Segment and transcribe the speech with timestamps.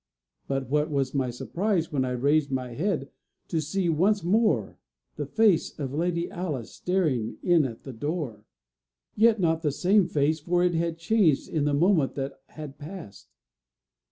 [0.47, 3.11] But what was my surprise when I raised my head,
[3.49, 4.79] to see once more
[5.15, 8.43] the face of Lady Alice staring in at the door!
[9.13, 13.29] yet not the same face, for it had changed in the moment that had passed.